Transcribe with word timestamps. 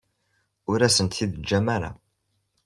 Ur 0.71 0.79
asen-ten-id-teǧǧam 0.87 1.67
ara. 1.75 1.91